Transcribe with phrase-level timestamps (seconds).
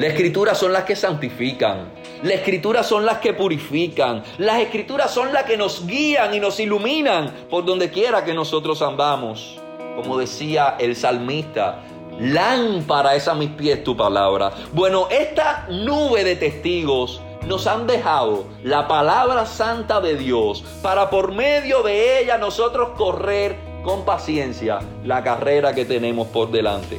[0.00, 1.92] La escritura son las que santifican.
[2.22, 4.22] Las escrituras son las que purifican.
[4.38, 8.80] Las escrituras son las que nos guían y nos iluminan por donde quiera que nosotros
[8.80, 9.60] andamos.
[9.96, 11.82] Como decía el salmista,
[12.18, 14.52] lámpara es a mis pies tu palabra.
[14.72, 21.32] Bueno, esta nube de testigos nos han dejado la palabra santa de Dios para por
[21.32, 26.98] medio de ella nosotros correr con paciencia la carrera que tenemos por delante.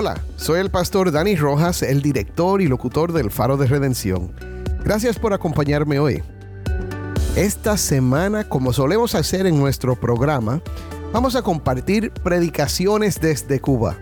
[0.00, 4.30] Hola, soy el pastor Dani Rojas, el director y locutor del Faro de Redención.
[4.84, 6.22] Gracias por acompañarme hoy.
[7.34, 10.62] Esta semana, como solemos hacer en nuestro programa,
[11.12, 13.96] vamos a compartir predicaciones desde Cuba.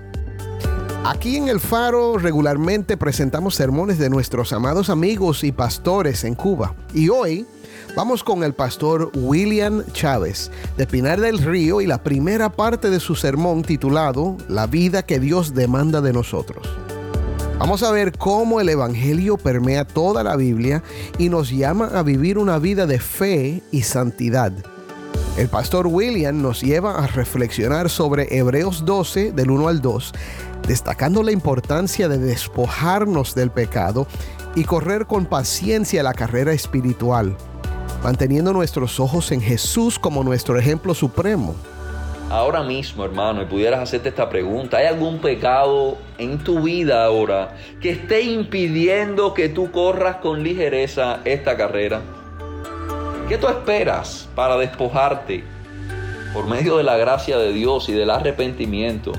[1.08, 6.74] Aquí en el Faro regularmente presentamos sermones de nuestros amados amigos y pastores en Cuba.
[6.92, 7.46] Y hoy
[7.94, 13.00] Vamos con el pastor William Chávez de Pinar del Río y la primera parte de
[13.00, 16.68] su sermón titulado La vida que Dios demanda de nosotros.
[17.58, 20.82] Vamos a ver cómo el Evangelio permea toda la Biblia
[21.18, 24.52] y nos llama a vivir una vida de fe y santidad.
[25.36, 30.12] El pastor William nos lleva a reflexionar sobre Hebreos 12 del 1 al 2,
[30.66, 34.06] destacando la importancia de despojarnos del pecado
[34.54, 37.36] y correr con paciencia la carrera espiritual
[38.02, 41.56] manteniendo nuestros ojos en Jesús como nuestro ejemplo supremo.
[42.30, 47.56] Ahora mismo, hermano, y pudieras hacerte esta pregunta, ¿hay algún pecado en tu vida ahora
[47.80, 52.00] que esté impidiendo que tú corras con ligereza esta carrera?
[53.28, 55.42] ¿Qué tú esperas para despojarte
[56.32, 59.10] por medio de la gracia de Dios y del arrepentimiento?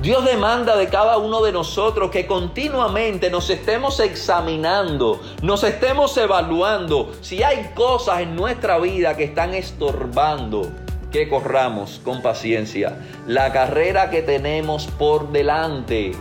[0.00, 7.12] Dios demanda de cada uno de nosotros que continuamente nos estemos examinando, nos estemos evaluando
[7.22, 10.70] si hay cosas en nuestra vida que están estorbando,
[11.10, 16.12] que corramos con paciencia la carrera que tenemos por delante.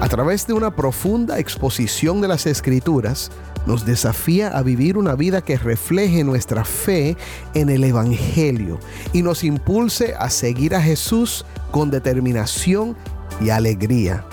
[0.00, 3.32] A través de una profunda exposición de las escrituras,
[3.68, 7.18] nos desafía a vivir una vida que refleje nuestra fe
[7.52, 8.80] en el Evangelio
[9.12, 12.96] y nos impulse a seguir a Jesús con determinación
[13.42, 14.24] y alegría.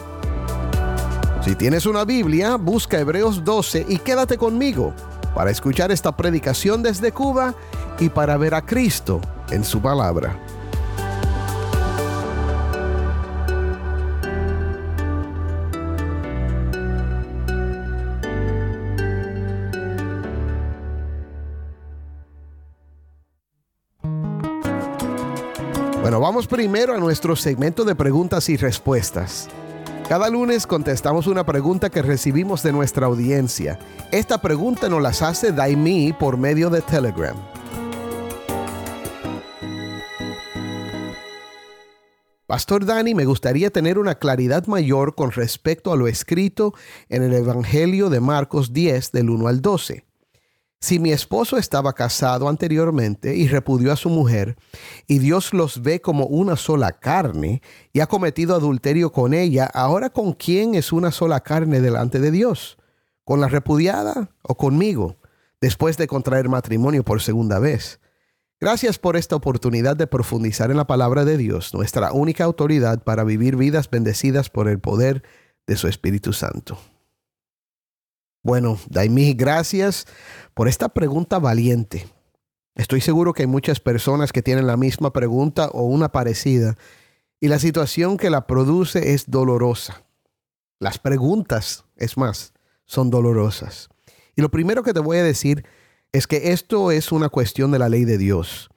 [1.44, 4.94] Si tienes una Biblia, busca Hebreos 12 y quédate conmigo
[5.36, 7.54] para escuchar esta predicación desde Cuba
[8.00, 9.20] y para ver a Cristo
[9.52, 10.40] en su palabra.
[26.06, 29.48] Bueno, vamos primero a nuestro segmento de preguntas y respuestas.
[30.08, 33.80] Cada lunes contestamos una pregunta que recibimos de nuestra audiencia.
[34.12, 37.36] Esta pregunta nos las hace Daimi por medio de Telegram.
[42.46, 46.76] Pastor Dani, me gustaría tener una claridad mayor con respecto a lo escrito
[47.10, 50.06] en el Evangelio de Marcos 10 del 1 al 12.
[50.80, 54.56] Si mi esposo estaba casado anteriormente y repudió a su mujer,
[55.08, 60.10] y Dios los ve como una sola carne, y ha cometido adulterio con ella, ahora
[60.10, 62.78] con quién es una sola carne delante de Dios?
[63.24, 65.18] ¿Con la repudiada o conmigo,
[65.60, 68.00] después de contraer matrimonio por segunda vez?
[68.60, 73.24] Gracias por esta oportunidad de profundizar en la palabra de Dios, nuestra única autoridad para
[73.24, 75.24] vivir vidas bendecidas por el poder
[75.68, 76.78] de su Espíritu Santo.
[78.46, 80.06] Bueno, Daimi, gracias
[80.54, 82.06] por esta pregunta valiente.
[82.76, 86.78] Estoy seguro que hay muchas personas que tienen la misma pregunta o una parecida
[87.40, 90.04] y la situación que la produce es dolorosa.
[90.80, 92.54] Las preguntas, es más,
[92.86, 93.90] son dolorosas.
[94.36, 95.66] Y lo primero que te voy a decir
[96.12, 98.70] es que esto es una cuestión de la ley de Dios.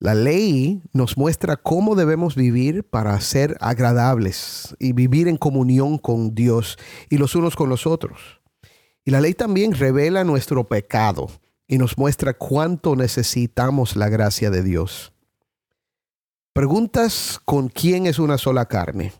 [0.00, 6.34] La ley nos muestra cómo debemos vivir para ser agradables y vivir en comunión con
[6.34, 6.76] Dios
[7.08, 8.40] y los unos con los otros.
[9.06, 11.30] Y la ley también revela nuestro pecado
[11.68, 15.12] y nos muestra cuánto necesitamos la gracia de Dios.
[16.52, 19.12] Preguntas con quién es una sola carne.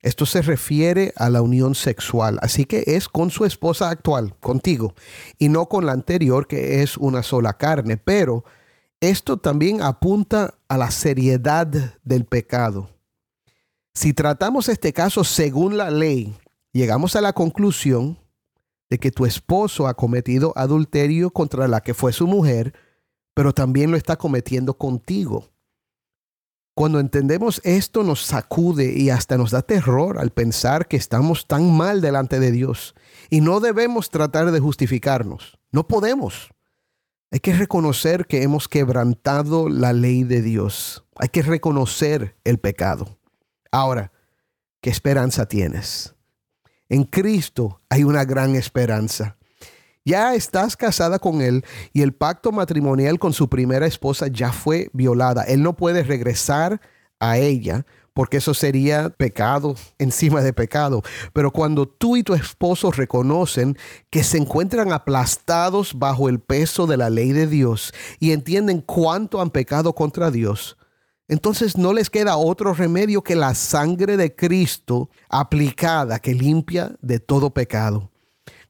[0.00, 4.94] Esto se refiere a la unión sexual, así que es con su esposa actual, contigo,
[5.38, 7.98] y no con la anterior que es una sola carne.
[7.98, 8.44] Pero
[9.00, 11.66] esto también apunta a la seriedad
[12.02, 12.88] del pecado.
[13.92, 16.34] Si tratamos este caso según la ley,
[16.72, 18.23] llegamos a la conclusión
[18.90, 22.74] de que tu esposo ha cometido adulterio contra la que fue su mujer,
[23.34, 25.50] pero también lo está cometiendo contigo.
[26.74, 31.76] Cuando entendemos esto nos sacude y hasta nos da terror al pensar que estamos tan
[31.76, 32.94] mal delante de Dios
[33.30, 35.56] y no debemos tratar de justificarnos.
[35.70, 36.50] No podemos.
[37.30, 41.04] Hay que reconocer que hemos quebrantado la ley de Dios.
[41.16, 43.18] Hay que reconocer el pecado.
[43.70, 44.12] Ahora,
[44.80, 46.13] ¿qué esperanza tienes?
[46.88, 49.36] En Cristo hay una gran esperanza.
[50.04, 51.64] Ya estás casada con él
[51.94, 55.44] y el pacto matrimonial con su primera esposa ya fue violada.
[55.44, 56.80] Él no puede regresar
[57.20, 61.02] a ella porque eso sería pecado encima de pecado.
[61.32, 63.78] Pero cuando tú y tu esposo reconocen
[64.10, 69.40] que se encuentran aplastados bajo el peso de la ley de Dios y entienden cuánto
[69.40, 70.76] han pecado contra Dios,
[71.28, 77.18] entonces no les queda otro remedio que la sangre de Cristo aplicada que limpia de
[77.18, 78.10] todo pecado.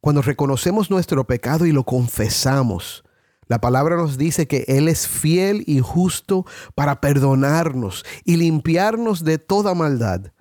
[0.00, 3.04] Cuando reconocemos nuestro pecado y lo confesamos,
[3.46, 9.38] la palabra nos dice que Él es fiel y justo para perdonarnos y limpiarnos de
[9.38, 10.32] toda maldad.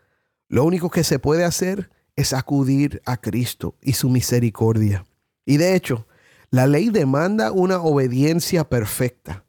[0.47, 5.05] Lo único que se puede hacer es acudir a Cristo y su misericordia.
[5.45, 6.07] Y de hecho,
[6.49, 9.43] la ley demanda una obediencia perfecta,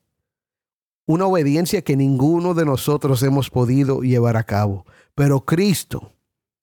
[1.07, 4.87] una obediencia que ninguno de nosotros hemos podido llevar a cabo.
[5.15, 6.13] Pero Cristo,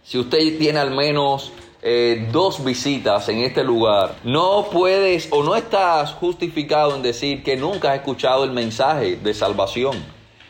[0.03, 1.51] Si usted tiene al menos
[1.81, 7.57] eh, dos visitas en este lugar, no puedes o no estás justificado en decir que
[7.57, 10.03] nunca has escuchado el mensaje de salvación.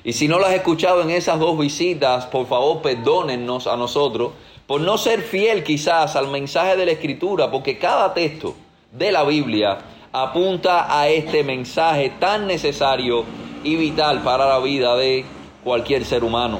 [0.04, 4.34] Y si no lo has escuchado en esas dos visitas, por favor perdónennos a nosotros
[4.74, 8.56] por no ser fiel quizás al mensaje de la Escritura, porque cada texto
[8.92, 9.77] de la Biblia
[10.12, 13.24] apunta a este mensaje tan necesario
[13.63, 15.25] y vital para la vida de
[15.63, 16.58] cualquier ser humano.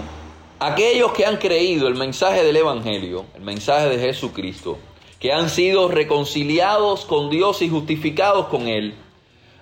[0.60, 4.78] Aquellos que han creído el mensaje del Evangelio, el mensaje de Jesucristo,
[5.20, 8.94] que han sido reconciliados con Dios y justificados con Él,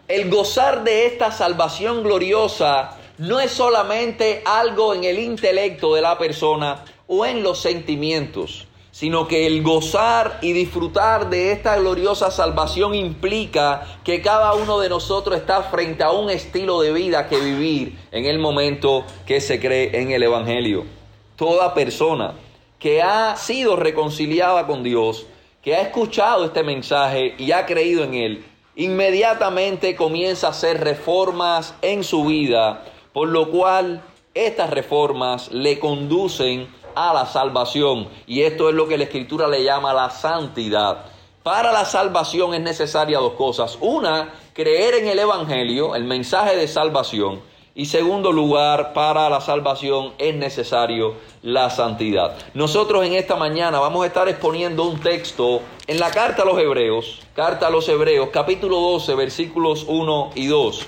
[0.10, 6.18] el gozar de esta salvación gloriosa no es solamente algo en el intelecto de la
[6.18, 12.96] persona o en los sentimientos, sino que el gozar y disfrutar de esta gloriosa salvación
[12.96, 18.00] implica que cada uno de nosotros está frente a un estilo de vida que vivir
[18.14, 20.86] en el momento que se cree en el Evangelio.
[21.36, 22.36] Toda persona
[22.80, 25.26] que ha sido reconciliada con Dios,
[25.62, 28.46] que ha escuchado este mensaje y ha creído en él,
[28.78, 34.02] inmediatamente comienza a hacer reformas en su vida, por lo cual
[34.34, 38.08] estas reformas le conducen a la salvación.
[38.28, 41.06] Y esto es lo que la escritura le llama la santidad.
[41.44, 43.78] Para la salvación es necesaria dos cosas.
[43.82, 47.42] Una, creer en el Evangelio, el mensaje de salvación.
[47.74, 52.38] Y segundo lugar, para la salvación es necesario la santidad.
[52.54, 56.60] Nosotros en esta mañana vamos a estar exponiendo un texto en la carta a los
[56.60, 60.86] Hebreos, carta a los Hebreos, capítulo 12, versículos 1 y 2.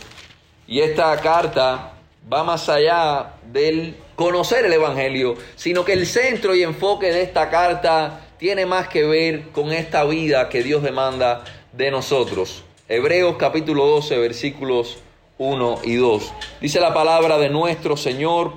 [0.67, 1.93] Y esta carta
[2.31, 7.49] va más allá del conocer el Evangelio, sino que el centro y enfoque de esta
[7.49, 12.63] carta tiene más que ver con esta vida que Dios demanda de nosotros.
[12.89, 14.97] Hebreos capítulo 12, versículos
[15.37, 16.33] 1 y 2.
[16.61, 18.53] Dice la palabra de nuestro Señor,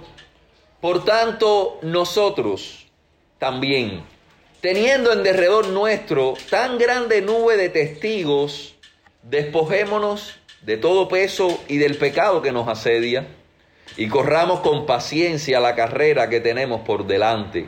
[0.81, 2.87] por tanto nosotros
[3.39, 4.03] también,
[4.61, 8.75] teniendo en derredor nuestro tan grande nube de testigos,
[9.23, 13.27] despojémonos de todo peso y del pecado que nos asedia
[13.97, 17.67] y corramos con paciencia la carrera que tenemos por delante,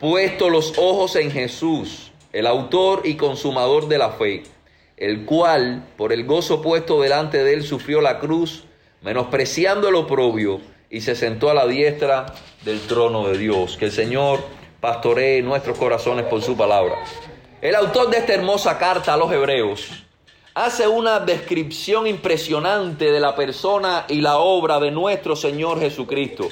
[0.00, 4.44] puesto los ojos en Jesús, el autor y consumador de la fe,
[4.96, 8.64] el cual, por el gozo puesto delante de él, sufrió la cruz,
[9.02, 10.60] menospreciando el oprobio,
[10.90, 12.34] y se sentó a la diestra
[12.64, 13.76] del trono de Dios.
[13.76, 14.40] Que el Señor
[14.80, 16.94] pastoree nuestros corazones por su palabra.
[17.60, 20.04] El autor de esta hermosa carta a los hebreos
[20.64, 26.48] hace una descripción impresionante de la persona y la obra de nuestro Señor Jesucristo.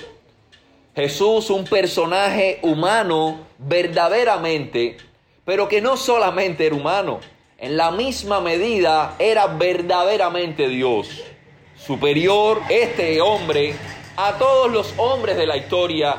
[0.95, 4.97] Jesús, un personaje humano verdaderamente,
[5.45, 7.19] pero que no solamente era humano,
[7.59, 11.09] en la misma medida era verdaderamente Dios.
[11.77, 13.75] Superior este hombre
[14.17, 16.15] a todos los hombres de la historia,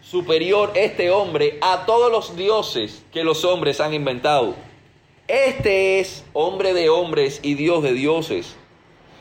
[0.00, 4.67] superior este hombre a todos los dioses que los hombres han inventado.
[5.28, 8.56] Este es hombre de hombres y Dios de dioses,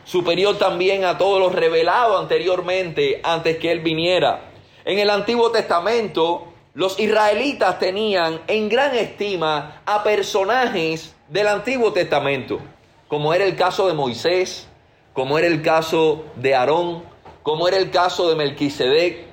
[0.05, 4.51] superior también a todos los revelados anteriormente antes que Él viniera.
[4.85, 12.61] En el Antiguo Testamento, los israelitas tenían en gran estima a personajes del Antiguo Testamento,
[13.09, 14.69] como era el caso de Moisés,
[15.11, 17.03] como era el caso de Aarón,
[17.43, 19.25] como era el caso de Melquisedec.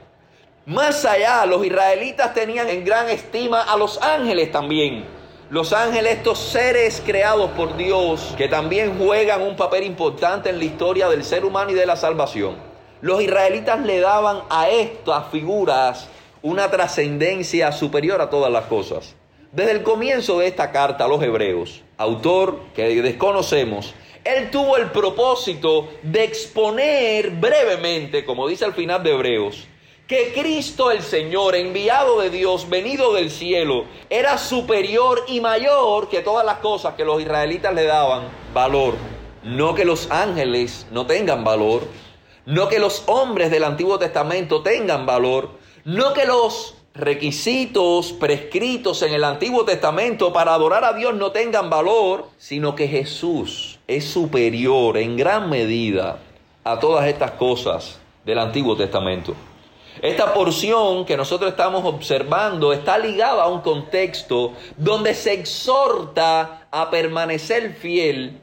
[0.67, 6.39] Más allá, los israelitas tenían en gran estima a los ángeles también los ángeles, estos
[6.39, 11.45] seres creados por Dios, que también juegan un papel importante en la historia del ser
[11.45, 12.57] humano y de la salvación.
[13.03, 16.09] Los israelitas le daban a estas figuras
[16.43, 19.15] una trascendencia superior a todas las cosas.
[19.53, 24.91] Desde el comienzo de esta carta a los hebreos, autor que desconocemos, él tuvo el
[24.91, 29.67] propósito de exponer brevemente, como dice al final de Hebreos,
[30.07, 36.21] que Cristo el Señor, enviado de Dios, venido del cielo, era superior y mayor que
[36.21, 38.95] todas las cosas que los israelitas le daban valor.
[39.43, 41.83] No que los ángeles no tengan valor,
[42.45, 45.51] no que los hombres del Antiguo Testamento tengan valor,
[45.85, 51.69] no que los requisitos prescritos en el Antiguo Testamento para adorar a Dios no tengan
[51.69, 56.19] valor, sino que Jesús es superior en gran medida
[56.63, 59.35] a todas estas cosas del Antiguo Testamento.
[60.03, 66.91] Esta porción que nosotros estamos observando está ligada a un contexto donde se exhorta a
[66.91, 68.41] permanecer fiel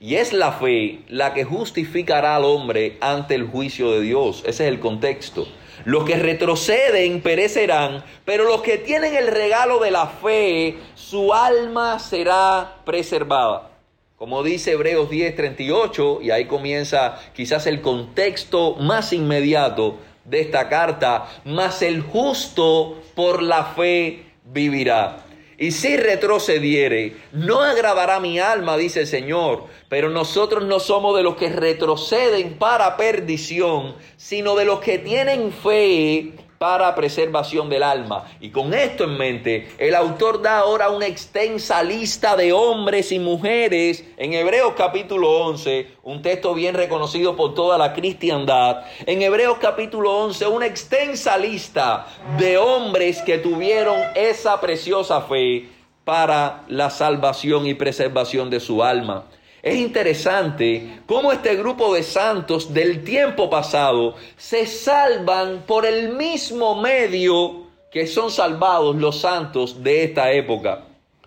[0.00, 4.42] y es la fe la que justificará al hombre ante el juicio de Dios.
[4.46, 5.48] Ese es el contexto.
[5.84, 11.98] Los que retroceden perecerán, pero los que tienen el regalo de la fe, su alma
[11.98, 13.70] será preservada.
[14.16, 21.28] Como dice Hebreos 10:38, y ahí comienza quizás el contexto más inmediato de esta carta,
[21.44, 25.24] mas el justo por la fe vivirá.
[25.56, 31.22] Y si retrocediere, no agradará mi alma, dice el Señor, pero nosotros no somos de
[31.22, 36.32] los que retroceden para perdición, sino de los que tienen fe
[36.64, 38.24] para preservación del alma.
[38.40, 43.18] Y con esto en mente, el autor da ahora una extensa lista de hombres y
[43.18, 48.82] mujeres en Hebreos capítulo 11, un texto bien reconocido por toda la cristiandad.
[49.04, 52.06] En Hebreos capítulo 11, una extensa lista
[52.38, 55.68] de hombres que tuvieron esa preciosa fe
[56.02, 59.24] para la salvación y preservación de su alma.
[59.64, 66.82] Es interesante cómo este grupo de santos del tiempo pasado se salvan por el mismo
[66.82, 70.82] medio que son salvados los santos de esta época.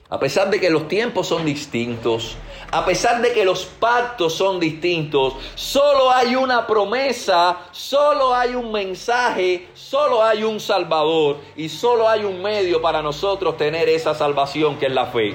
[0.08, 2.38] A pesar de que los tiempos son distintos,
[2.70, 8.72] a pesar de que los pactos son distintos, solo hay una promesa, solo hay un
[8.72, 14.78] mensaje, solo hay un salvador y solo hay un medio para nosotros tener esa salvación
[14.78, 15.34] que es la fe.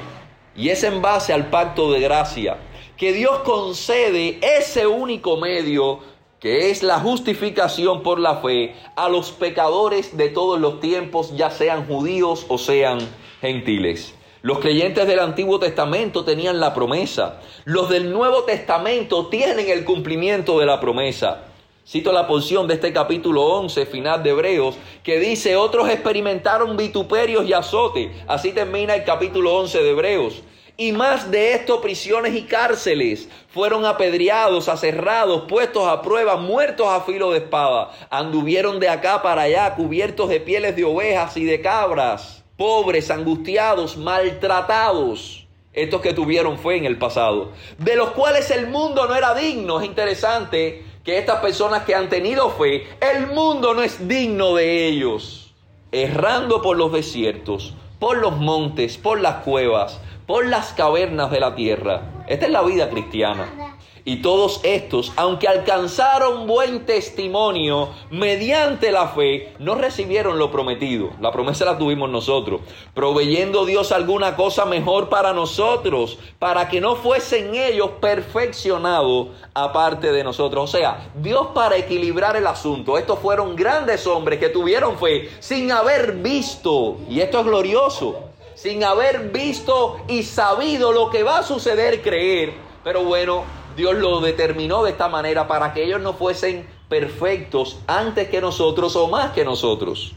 [0.54, 2.58] Y es en base al pacto de gracia
[2.96, 6.00] que Dios concede ese único medio
[6.42, 11.50] que es la justificación por la fe a los pecadores de todos los tiempos, ya
[11.50, 12.98] sean judíos o sean
[13.40, 14.14] gentiles.
[14.42, 17.40] Los creyentes del Antiguo Testamento tenían la promesa.
[17.64, 21.44] Los del Nuevo Testamento tienen el cumplimiento de la promesa.
[21.86, 27.46] Cito la porción de este capítulo 11, final de Hebreos, que dice, otros experimentaron vituperios
[27.46, 28.10] y azote.
[28.26, 30.42] Así termina el capítulo 11 de Hebreos.
[30.76, 33.28] Y más de esto, prisiones y cárceles.
[33.48, 37.90] Fueron apedreados, aserrados, puestos a prueba, muertos a filo de espada.
[38.10, 42.42] Anduvieron de acá para allá, cubiertos de pieles de ovejas y de cabras.
[42.56, 45.46] Pobres, angustiados, maltratados.
[45.74, 47.52] Estos que tuvieron fe en el pasado.
[47.78, 49.80] De los cuales el mundo no era digno.
[49.80, 54.86] Es interesante que estas personas que han tenido fe, el mundo no es digno de
[54.86, 55.54] ellos.
[55.90, 60.00] Errando por los desiertos, por los montes, por las cuevas,
[60.32, 62.24] por las cavernas de la tierra.
[62.26, 63.76] Esta es la vida cristiana.
[64.06, 71.10] Y todos estos, aunque alcanzaron buen testimonio mediante la fe, no recibieron lo prometido.
[71.20, 72.62] La promesa la tuvimos nosotros,
[72.94, 80.24] proveyendo Dios alguna cosa mejor para nosotros, para que no fuesen ellos perfeccionados aparte de
[80.24, 80.64] nosotros.
[80.64, 82.96] O sea, Dios para equilibrar el asunto.
[82.96, 86.96] Estos fueron grandes hombres que tuvieron fe sin haber visto.
[87.06, 88.31] Y esto es glorioso.
[88.62, 92.54] Sin haber visto y sabido lo que va a suceder, creer.
[92.84, 93.42] Pero bueno,
[93.76, 98.94] Dios lo determinó de esta manera para que ellos no fuesen perfectos antes que nosotros
[98.94, 100.14] o más que nosotros.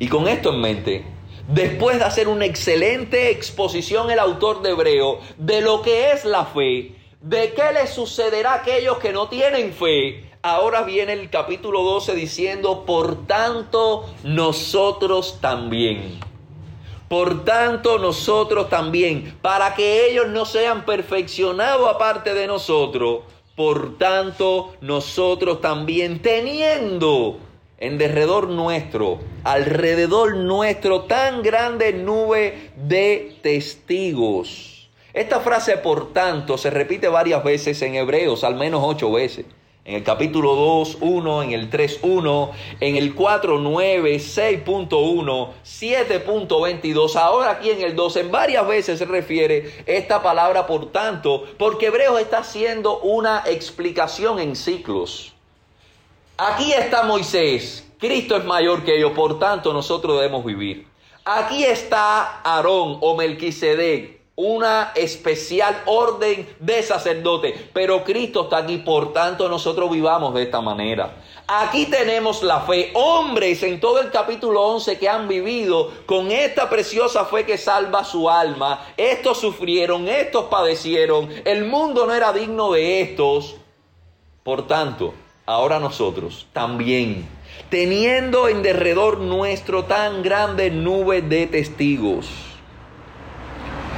[0.00, 1.04] Y con esto en mente,
[1.46, 6.46] después de hacer una excelente exposición el autor de Hebreo de lo que es la
[6.46, 11.84] fe, de qué le sucederá a aquellos que no tienen fe, ahora viene el capítulo
[11.84, 16.33] 12 diciendo, por tanto nosotros también.
[17.08, 23.20] Por tanto, nosotros también, para que ellos no sean perfeccionados aparte de nosotros,
[23.54, 27.38] por tanto, nosotros también, teniendo
[27.78, 34.88] en derredor nuestro, alrededor nuestro, tan grande nube de testigos.
[35.12, 39.44] Esta frase, por tanto, se repite varias veces en Hebreos, al menos ocho veces
[39.84, 42.50] en el capítulo 2, 1, en el 3, 1,
[42.80, 49.04] en el 4, 9, 6.1, 7.22, ahora aquí en el 2, en varias veces se
[49.04, 55.34] refiere esta palabra por tanto, porque Hebreos está haciendo una explicación en ciclos.
[56.38, 60.86] Aquí está Moisés, Cristo es mayor que yo, por tanto nosotros debemos vivir.
[61.26, 67.70] Aquí está Aarón o Melquisedec, una especial orden de sacerdote.
[67.72, 71.16] Pero Cristo está aquí, por tanto nosotros vivamos de esta manera.
[71.46, 72.90] Aquí tenemos la fe.
[72.94, 78.02] Hombres en todo el capítulo 11 que han vivido con esta preciosa fe que salva
[78.02, 78.86] su alma.
[78.96, 81.28] Estos sufrieron, estos padecieron.
[81.44, 83.56] El mundo no era digno de estos.
[84.42, 85.14] Por tanto,
[85.46, 87.28] ahora nosotros también,
[87.70, 92.53] teniendo en derredor nuestro tan grande nube de testigos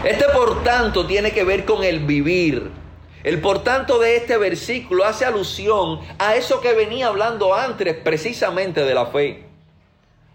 [0.07, 2.71] este por tanto tiene que ver con el vivir.
[3.25, 8.85] El por tanto de este versículo hace alusión a eso que venía hablando antes precisamente
[8.85, 9.47] de la fe.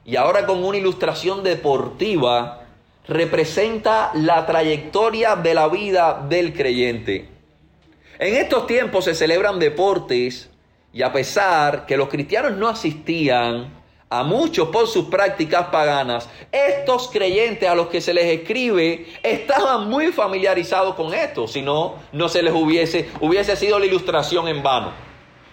[0.03, 2.65] Y ahora con una ilustración deportiva
[3.07, 7.29] representa la trayectoria de la vida del creyente.
[8.19, 10.49] En estos tiempos se celebran deportes
[10.91, 13.80] y a pesar que los cristianos no asistían,
[14.11, 19.89] a muchos por sus prácticas paganas, estos creyentes a los que se les escribe estaban
[19.89, 24.61] muy familiarizados con esto, si no, no se les hubiese, hubiese sido la ilustración en
[24.61, 24.91] vano.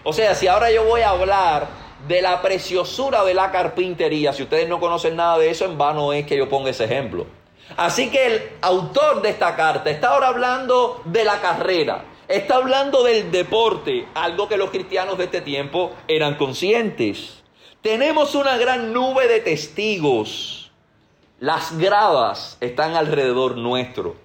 [0.03, 1.67] O sea, si ahora yo voy a hablar
[2.05, 6.11] de la preciosura de la carpintería, si ustedes no conocen nada de eso, en vano
[6.11, 7.27] es que yo ponga ese ejemplo.
[7.77, 13.03] Así que el autor de esta carta está ahora hablando de la carrera, está hablando
[13.03, 17.38] del deporte, algo que los cristianos de este tiempo eran conscientes.
[17.81, 20.69] Tenemos una gran nube de testigos.
[21.39, 24.17] Las gradas están alrededor nuestro.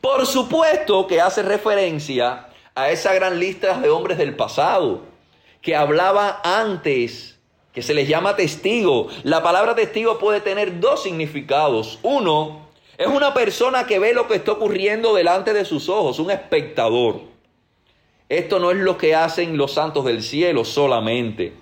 [0.00, 5.02] Por supuesto que hace referencia a esa gran lista de hombres del pasado
[5.62, 7.38] que hablaba antes,
[7.72, 9.06] que se les llama testigo.
[9.22, 12.00] La palabra testigo puede tener dos significados.
[12.02, 16.32] Uno, es una persona que ve lo que está ocurriendo delante de sus ojos, un
[16.32, 17.20] espectador.
[18.28, 21.59] Esto no es lo que hacen los santos del cielo solamente.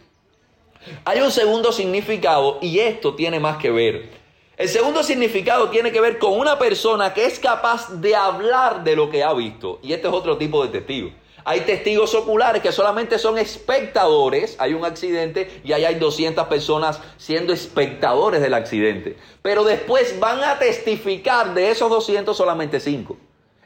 [1.04, 4.10] Hay un segundo significado y esto tiene más que ver.
[4.56, 8.96] El segundo significado tiene que ver con una persona que es capaz de hablar de
[8.96, 9.78] lo que ha visto.
[9.82, 11.10] Y este es otro tipo de testigo.
[11.44, 14.56] Hay testigos oculares que solamente son espectadores.
[14.58, 19.16] Hay un accidente y ahí hay 200 personas siendo espectadores del accidente.
[19.42, 23.16] Pero después van a testificar de esos 200 solamente 5.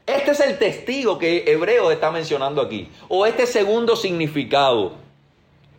[0.07, 2.89] Este es el testigo que Hebreo está mencionando aquí.
[3.09, 5.02] O este segundo significado.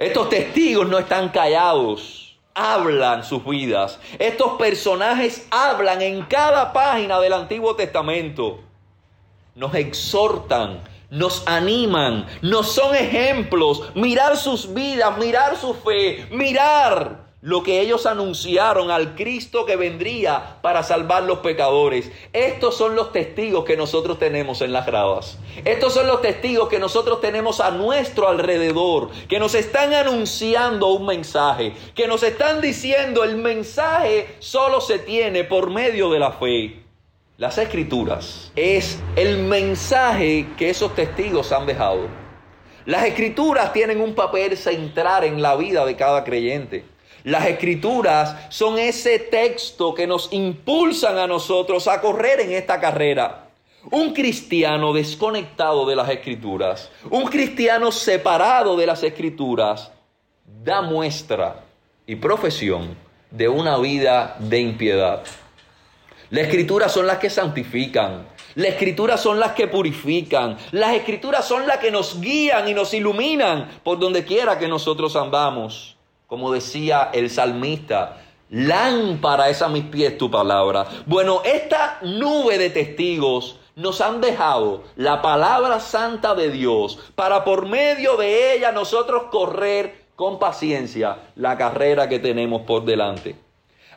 [0.04, 3.98] Estos testigos no están callados, hablan sus vidas.
[4.20, 8.60] Estos personajes hablan en cada página del Antiguo Testamento.
[9.56, 13.96] Nos exhortan, nos animan, nos son ejemplos.
[13.96, 20.60] Mirar sus vidas, mirar su fe, mirar lo que ellos anunciaron al Cristo que vendría
[20.62, 22.10] para salvar los pecadores.
[22.32, 25.38] Estos son los testigos que nosotros tenemos en las gradas.
[25.66, 31.06] Estos son los testigos que nosotros tenemos a nuestro alrededor, que nos están anunciando un
[31.06, 36.82] mensaje, que nos están diciendo el mensaje solo se tiene por medio de la fe.
[37.36, 42.08] Las escrituras es el mensaje que esos testigos han dejado.
[42.86, 46.93] Las escrituras tienen un papel central en la vida de cada creyente.
[47.24, 53.48] Las escrituras son ese texto que nos impulsan a nosotros a correr en esta carrera.
[53.92, 59.92] Un cristiano desconectado de las escrituras, un cristiano separado de las escrituras,
[60.64, 61.64] da muestra
[62.06, 62.98] y profesión
[63.32, 65.24] de una vida de impiedad.
[66.30, 71.68] Las escrituras son las que santifican, las escrituras son las que purifican, las escrituras son
[71.68, 75.94] las que nos guían y nos iluminan por donde quiera que nosotros andamos
[76.34, 78.18] como decía el salmista,
[78.50, 80.88] lámpara es a mis pies tu palabra.
[81.06, 87.68] Bueno, esta nube de testigos nos han dejado la palabra santa de Dios para por
[87.68, 93.36] medio de ella nosotros correr con paciencia la carrera que tenemos por delante.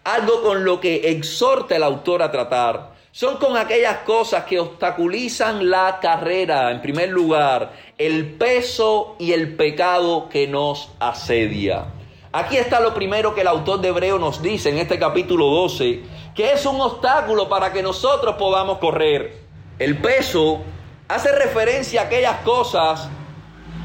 [0.05, 5.71] Algo con lo que exhorta el autor a tratar son con aquellas cosas que obstaculizan
[5.71, 6.71] la carrera.
[6.71, 11.96] En primer lugar, el peso y el pecado que nos asedia.
[12.37, 16.03] Aquí está lo primero que el autor de Hebreo nos dice en este capítulo 12,
[16.35, 19.39] que es un obstáculo para que nosotros podamos correr.
[19.79, 20.61] El peso
[21.09, 23.09] hace referencia a aquellas cosas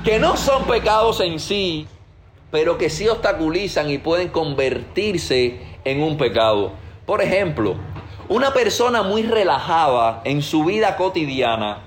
[0.03, 1.87] que no son pecados en sí,
[2.51, 6.73] pero que sí obstaculizan y pueden convertirse en un pecado.
[7.05, 7.75] Por ejemplo,
[8.27, 11.83] una persona muy relajada en su vida cotidiana,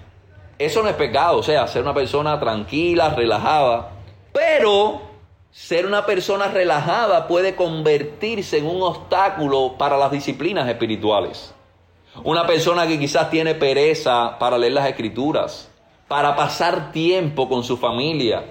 [0.59, 3.90] eso no es pecado, o sea, ser una persona tranquila, relajada,
[4.33, 5.13] pero
[5.55, 11.55] ser una persona relajada puede convertirse en un obstáculo para las disciplinas espirituales.
[12.25, 15.71] Una persona que quizás tiene pereza para leer las escrituras,
[16.09, 18.45] para pasar tiempo con su familia,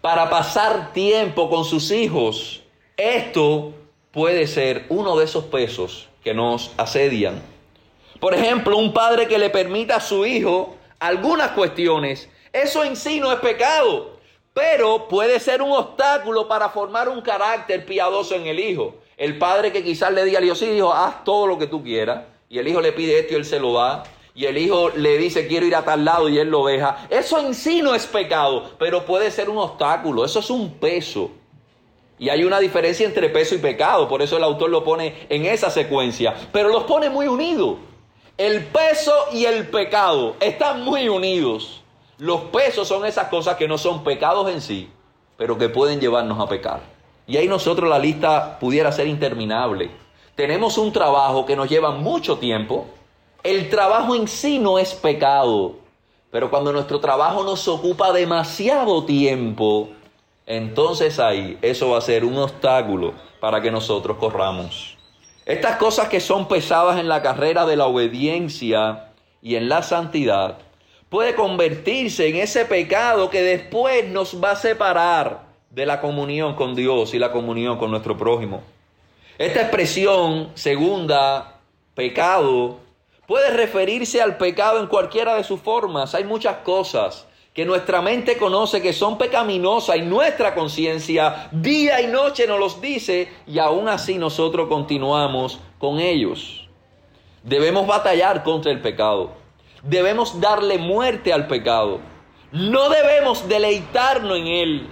[0.00, 2.60] para pasar tiempo con sus hijos.
[2.96, 3.72] Esto
[4.10, 7.40] puede ser uno de esos pesos que nos asedian.
[8.18, 13.20] Por ejemplo, un padre que le permita a su hijo algunas cuestiones, eso en sí
[13.20, 14.17] no es pecado,
[14.58, 18.96] pero puede ser un obstáculo para formar un carácter piadoso en el hijo.
[19.16, 21.80] El padre que quizás le diga al hijo, sí, hijo, haz todo lo que tú
[21.80, 22.24] quieras.
[22.48, 24.02] Y el hijo le pide esto y él se lo da.
[24.34, 27.06] Y el hijo le dice, quiero ir a tal lado y él lo deja.
[27.08, 30.24] Eso en sí no es pecado, pero puede ser un obstáculo.
[30.24, 31.30] Eso es un peso.
[32.18, 34.08] Y hay una diferencia entre peso y pecado.
[34.08, 36.34] Por eso el autor lo pone en esa secuencia.
[36.52, 37.76] Pero los pone muy unidos.
[38.36, 41.84] El peso y el pecado están muy unidos.
[42.18, 44.90] Los pesos son esas cosas que no son pecados en sí,
[45.36, 46.80] pero que pueden llevarnos a pecar.
[47.28, 49.88] Y ahí nosotros la lista pudiera ser interminable.
[50.34, 52.86] Tenemos un trabajo que nos lleva mucho tiempo.
[53.44, 55.76] El trabajo en sí no es pecado,
[56.32, 59.90] pero cuando nuestro trabajo nos ocupa demasiado tiempo,
[60.44, 64.98] entonces ahí eso va a ser un obstáculo para que nosotros corramos.
[65.46, 70.58] Estas cosas que son pesadas en la carrera de la obediencia y en la santidad
[71.08, 76.74] puede convertirse en ese pecado que después nos va a separar de la comunión con
[76.74, 78.62] Dios y la comunión con nuestro prójimo.
[79.38, 81.60] Esta expresión segunda,
[81.94, 82.78] pecado,
[83.26, 86.14] puede referirse al pecado en cualquiera de sus formas.
[86.14, 92.06] Hay muchas cosas que nuestra mente conoce que son pecaminosas y nuestra conciencia día y
[92.06, 96.68] noche nos los dice y aún así nosotros continuamos con ellos.
[97.42, 99.37] Debemos batallar contra el pecado.
[99.82, 102.00] Debemos darle muerte al pecado.
[102.52, 104.86] No debemos deleitarnos en él.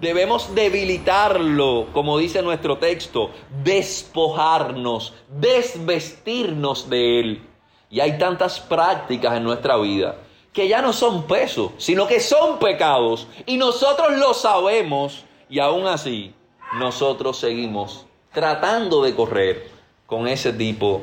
[0.00, 3.30] Debemos debilitarlo, como dice nuestro texto,
[3.62, 7.48] despojarnos, desvestirnos de él.
[7.88, 10.16] Y hay tantas prácticas en nuestra vida
[10.52, 13.26] que ya no son pesos, sino que son pecados.
[13.46, 16.34] Y nosotros lo sabemos y aún así
[16.78, 19.70] nosotros seguimos tratando de correr
[20.06, 21.02] con ese tipo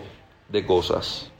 [0.49, 1.31] de cosas.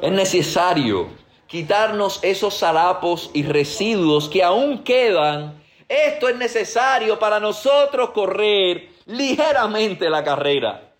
[0.00, 1.08] Es necesario
[1.52, 5.62] quitarnos esos harapos y residuos que aún quedan.
[5.86, 10.94] Esto es necesario para nosotros correr ligeramente la carrera.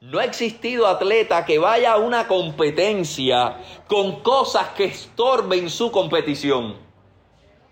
[0.00, 6.74] No ha existido atleta que vaya a una competencia con cosas que estorben su competición.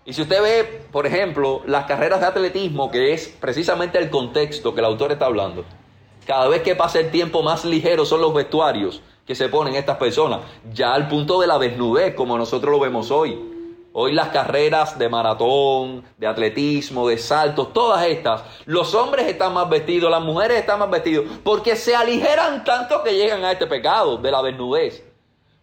[0.05, 4.73] Y si usted ve, por ejemplo, las carreras de atletismo, que es precisamente el contexto
[4.73, 5.65] que el autor está hablando,
[6.25, 9.97] cada vez que pasa el tiempo más ligero son los vestuarios, que se ponen estas
[9.97, 10.39] personas,
[10.73, 13.39] ya al punto de la desnudez, como nosotros lo vemos hoy.
[13.93, 19.69] Hoy las carreras de maratón, de atletismo, de saltos, todas estas, los hombres están más
[19.69, 24.17] vestidos, las mujeres están más vestidos, porque se aligeran tanto que llegan a este pecado
[24.17, 25.05] de la desnudez.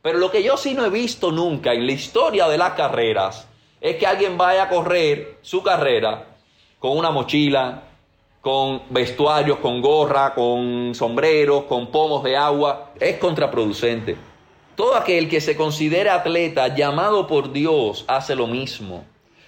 [0.00, 3.48] Pero lo que yo sí no he visto nunca en la historia de las carreras
[3.80, 6.36] es que alguien vaya a correr su carrera
[6.78, 7.82] con una mochila,
[8.46, 12.92] con vestuarios, con gorra, con sombreros, con pomos de agua.
[13.00, 14.14] Es contraproducente.
[14.76, 19.04] Todo aquel que se considera atleta llamado por Dios hace lo mismo.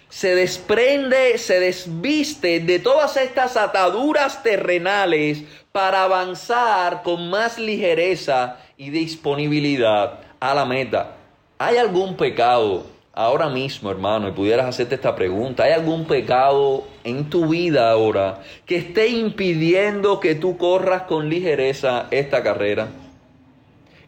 [0.08, 8.90] Se desprende, se desviste de todas estas ataduras terrenales para avanzar con más ligereza y
[8.90, 11.14] disponibilidad a la meta.
[11.60, 12.84] ¿Hay algún pecado
[13.18, 18.42] ahora mismo, hermano, y pudieras hacerte esta pregunta, ¿hay algún pecado en tu vida ahora
[18.64, 22.86] que esté impidiendo que tú corras con ligereza esta carrera?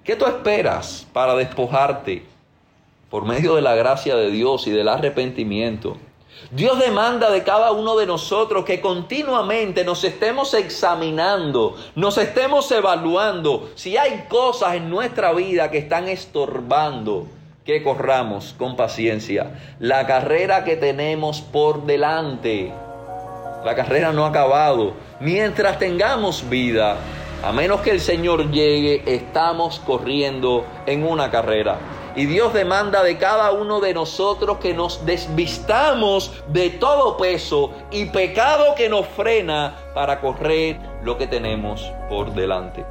[0.05, 2.25] ¿Qué tú esperas para despojarte
[3.11, 5.97] por medio de la gracia de Dios y del arrepentimiento?
[6.53, 13.71] Dios demanda de cada uno de nosotros que continuamente nos estemos examinando, nos estemos evaluando
[13.75, 17.27] si hay cosas en nuestra vida que están estorbando
[17.65, 22.73] que corramos con paciencia la carrera que tenemos por delante.
[23.65, 24.95] La carrera no ha acabado.
[25.21, 26.97] Mientras tengamos vida,
[27.43, 31.79] a menos que el Señor llegue, estamos corriendo en una carrera.
[32.17, 38.07] Y Dios demanda de cada uno de nosotros que nos desvistamos de todo peso y
[38.07, 42.85] pecado que nos frena para correr lo que tenemos por delante.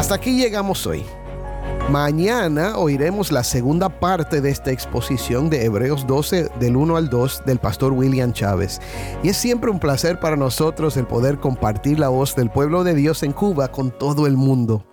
[0.00, 1.04] Hasta aquí llegamos hoy.
[1.90, 7.42] Mañana oiremos la segunda parte de esta exposición de Hebreos 12 del 1 al 2
[7.44, 8.80] del pastor William Chávez.
[9.22, 12.94] Y es siempre un placer para nosotros el poder compartir la voz del pueblo de
[12.94, 14.86] Dios en Cuba con todo el mundo.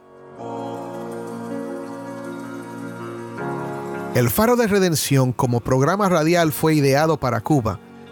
[4.13, 7.79] El Faro de Redención como programa radial fue ideado para Cuba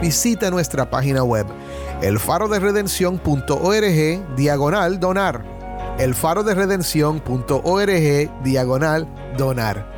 [0.00, 1.46] visita nuestra página web
[2.02, 5.42] elfaroderedención.org diagonal donar.
[5.98, 9.95] elfaroderedención.org diagonal donar.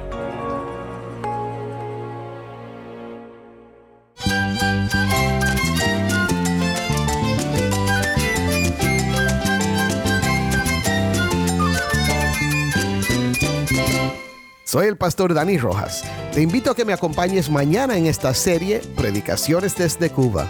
[14.68, 16.04] Soy el pastor Dani Rojas.
[16.34, 20.46] Te invito a que me acompañes mañana en esta serie Predicaciones desde Cuba.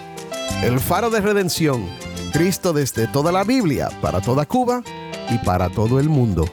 [0.61, 1.89] El faro de redención.
[2.33, 4.83] Cristo desde toda la Biblia, para toda Cuba
[5.31, 6.47] y para todo el mundo.